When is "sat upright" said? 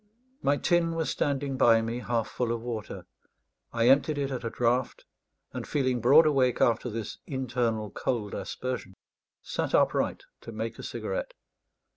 9.43-10.23